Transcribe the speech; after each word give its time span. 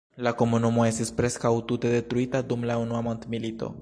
La 0.27 0.31
komunumo 0.37 0.85
estis 0.91 1.11
preskaŭ 1.19 1.51
tute 1.73 1.91
detruita 1.97 2.43
dum 2.53 2.67
la 2.71 2.79
Unua 2.87 3.03
mondmilito. 3.11 3.69